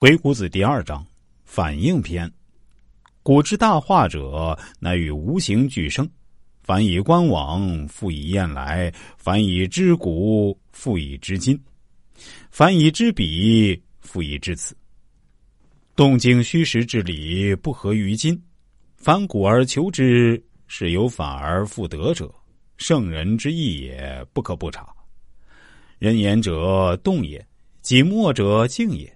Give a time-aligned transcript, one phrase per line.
[0.00, 1.06] 鬼谷子第二章
[1.44, 2.32] 反应篇：
[3.22, 6.08] 古之大化者，乃与无形俱生。
[6.62, 11.54] 凡以观往，复以验来；凡以知古，复以知今；
[12.50, 14.74] 凡以知彼，复以知此。
[15.94, 18.42] 动静虚实之理，不合于今。
[18.96, 22.34] 凡古而求之，是有反而复得者。
[22.78, 24.88] 圣人之意也，不可不察。
[25.98, 27.46] 人言者动也，
[27.82, 29.14] 己默者静也。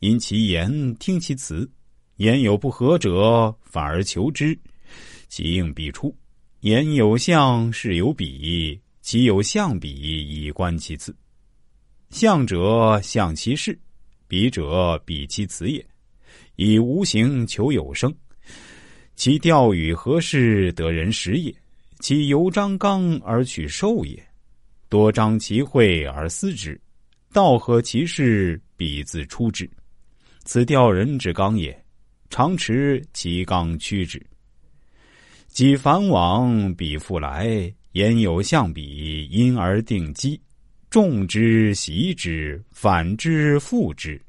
[0.00, 1.68] 因其言听其辞，
[2.16, 4.56] 言有不合者，反而求之，
[5.28, 6.14] 其应必出；
[6.60, 11.16] 言有象，事有比，其有象比以观其辞。
[12.10, 13.78] 象者象其事，
[14.28, 15.84] 比者比其辞也。
[16.56, 18.14] 以无形求有声，
[19.14, 21.54] 其调与何事得人识也？
[22.00, 24.22] 其由张刚而取受也？
[24.88, 26.78] 多张其会而思之，
[27.32, 29.68] 道合其事，彼自出之。
[30.46, 31.76] 此调人之刚也，
[32.30, 34.24] 常持其刚屈之。
[35.48, 37.48] 即反往，彼复来，
[37.92, 40.40] 言有象比，因而定机。
[40.88, 44.22] 众之习之，反之复之，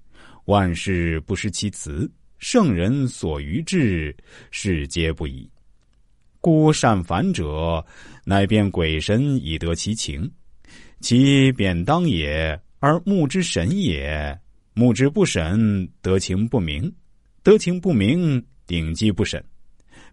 [0.46, 2.12] 万事不失其辞。
[2.40, 4.16] 圣人所于志，
[4.50, 5.48] 世皆不已。
[6.42, 7.86] 故善反者，
[8.26, 10.30] 乃变鬼神以得其情。
[11.00, 14.36] 其便当也，而目之神也。
[14.78, 16.88] 目之不审，得情不明；
[17.42, 19.44] 得情不明，顶机不审。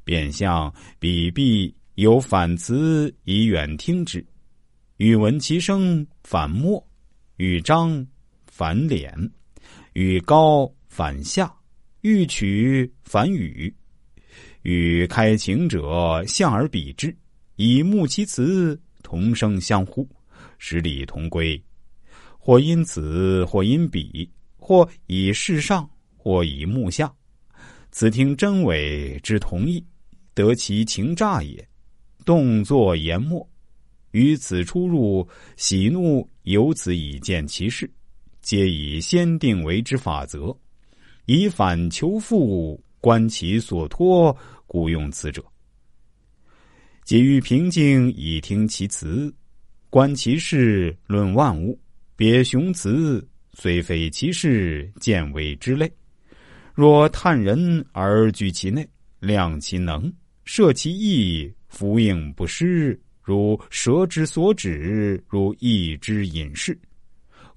[0.05, 4.25] 变相比必有反词，以远听之。
[4.97, 6.83] 欲闻其声，反默；
[7.37, 8.07] 欲张，
[8.47, 9.13] 反敛；
[9.93, 11.47] 欲高，反下；
[12.01, 13.71] 欲取，反语。
[14.63, 17.15] 欲开情者，向而比之，
[17.57, 20.09] 以目其词，同声相呼，
[20.57, 21.63] 使理同归。
[22.39, 24.27] 或因此，或因彼。
[24.67, 27.15] 或以事上，或以目下，
[27.91, 29.85] 此听真伪之同意，
[30.33, 31.69] 得其情诈也。
[32.25, 33.47] 动作言默，
[34.13, 35.29] 于此出入，
[35.59, 37.93] 喜怒由此以见其事，
[38.41, 40.57] 皆以先定为之法则，
[41.27, 44.35] 以反求复，观其所托，
[44.67, 45.45] 故用此者。
[47.05, 49.31] 即于平静以听其辞，
[49.91, 51.79] 观其事，论万物，
[52.17, 53.23] 别雄雌。
[53.57, 55.91] 虽非其事，见微之类。
[56.75, 58.87] 若探人而居其内，
[59.21, 60.13] 量其能，
[60.45, 66.77] 摄其意，福应不失，如蛇之所指，如意之隐士。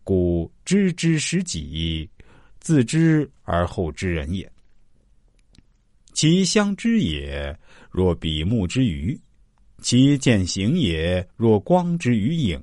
[0.03, 2.07] 故知之识己，
[2.59, 4.49] 自知而后知人也。
[6.13, 7.57] 其相知也，
[7.91, 9.19] 若比目之鱼；
[9.81, 12.59] 其见行也，若光之于影；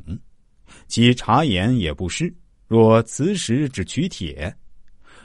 [0.87, 2.33] 其察言也不失。
[2.75, 4.53] 若磁石之取铁，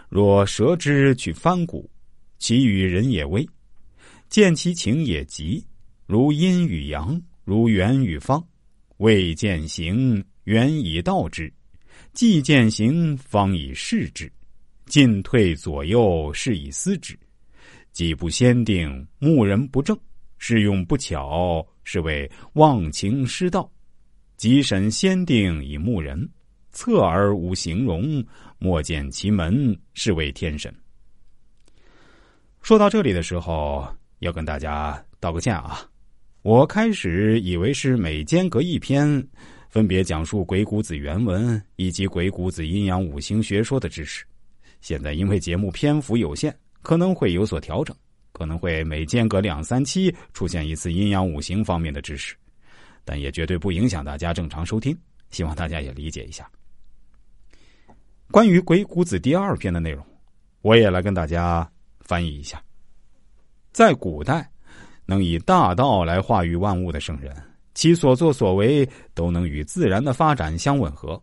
[0.07, 1.89] 若蛇之取翻骨，
[2.37, 3.43] 其与人也微，
[4.29, 5.65] 见其情也急，
[6.05, 8.39] 如阴与阳，如圆与方。
[8.97, 11.51] 未见行，远以道之；
[12.13, 14.31] 既见行，方以事之。
[14.85, 17.17] 进退左右，是以思之。
[17.91, 19.99] 既不先定，目人不正，
[20.37, 23.67] 事用不巧，是谓忘情失道。
[24.37, 26.29] 即审先定以目人。
[26.71, 28.23] 侧而无形容，
[28.57, 30.73] 莫见其门，是为天神。
[32.61, 33.87] 说到这里的时候，
[34.19, 35.81] 要跟大家道个歉啊！
[36.41, 39.27] 我开始以为是每间隔一篇，
[39.69, 44.25] 分别讲述《鬼谷子》原文以及《鬼谷子》阴阳五行学说的知识。
[44.81, 47.95] 现在因为节目篇幅有限，可能会有所调整，
[48.31, 52.35] 可能会每间隔两三期出现一次阴阳五行方面的知识，
[53.03, 54.97] 但也绝对不影响大家正常收听。
[55.31, 56.49] 希望大家也理解一下。
[58.31, 60.05] 关于《鬼谷子》第二篇的内容，
[60.61, 61.67] 我也来跟大家
[61.99, 62.61] 翻译一下。
[63.71, 64.47] 在古代，
[65.07, 67.35] 能以大道来化育万物的圣人，
[67.73, 71.19] 其所作所为都能与自然的发展相吻合。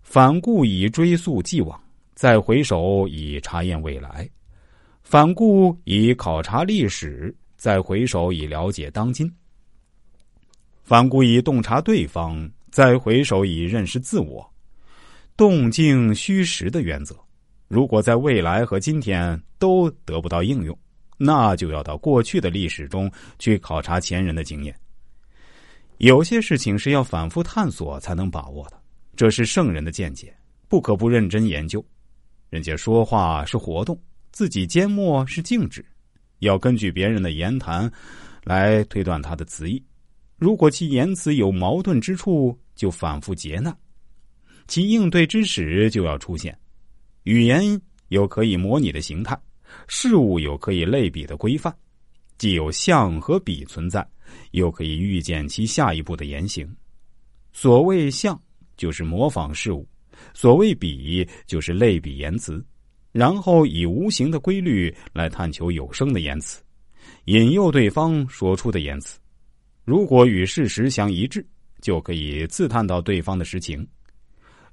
[0.00, 1.78] 反顾以追溯既往，
[2.14, 4.26] 再回首以查验未来；
[5.02, 9.28] 反顾以考察历史，再回首以了解当今；
[10.82, 14.50] 反顾以洞察对方，再回首以认识自我。
[15.36, 17.14] 动静虚实的原则，
[17.68, 20.76] 如果在未来和今天都得不到应用，
[21.18, 24.74] 那就要到过去的历史中去考察前人的经验。
[25.98, 28.80] 有些事情是要反复探索才能把握的，
[29.14, 30.34] 这是圣人的见解，
[30.68, 31.84] 不可不认真研究。
[32.48, 33.98] 人家说话是活动，
[34.32, 35.84] 自己缄默是静止，
[36.38, 37.90] 要根据别人的言谈
[38.42, 39.84] 来推断他的词意。
[40.38, 43.76] 如果其言辞有矛盾之处，就反复诘难。
[44.66, 46.56] 其应对之时就要出现，
[47.24, 49.38] 语言有可以模拟的形态，
[49.88, 51.74] 事物有可以类比的规范，
[52.38, 54.06] 既有象和比存在，
[54.50, 56.68] 又可以预见其下一步的言行。
[57.52, 58.40] 所谓象，
[58.76, 59.86] 就是模仿事物；
[60.34, 62.64] 所谓比，就是类比言辞。
[63.12, 66.60] 然后以无形的规律来探求有声的言辞，
[67.24, 69.18] 引诱对方说出的言辞。
[69.86, 71.46] 如果与事实相一致，
[71.80, 73.86] 就可以自探到对方的实情。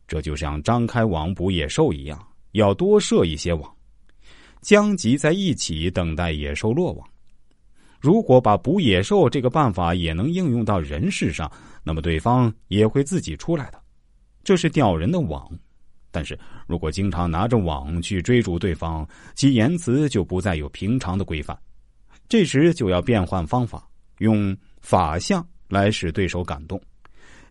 [0.07, 3.73] 这就像张开网捕野兽一样，要多设一些网，
[4.61, 7.07] 将集在一起等待野兽落网。
[8.00, 11.50] 如果把捕野兽这个办法也能应用到人事上，
[11.83, 13.81] 那么对方也会自己出来的。
[14.44, 15.50] 这是钓人的网。
[16.11, 21.57] 但是如果经常拿着网去追逐对方，其言辞就不再有平常的规范。
[22.27, 23.88] 这时就要变换方法，
[24.19, 26.79] 用法相来使对手感动，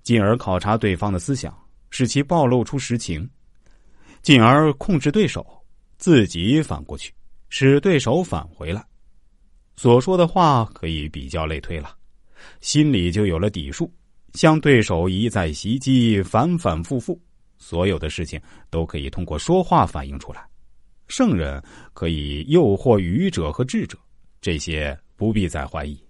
[0.03, 1.53] 进而考察对方的思想，
[1.93, 3.29] 使其暴露出实情，
[4.23, 5.47] 进而控制对手，
[5.99, 7.13] 自己反过去，
[7.51, 8.85] 使对手返回来。
[9.77, 11.95] 所说的话可以比较类推了，
[12.61, 13.93] 心里就有了底数，
[14.33, 17.21] 向对手一再袭击，反反复复。
[17.59, 18.41] 所有的事情
[18.71, 20.45] 都可以通过说话反映出来。
[21.09, 21.63] 圣人
[21.93, 23.99] 可以诱惑愚者和智者，
[24.41, 26.03] 这些不必再怀疑。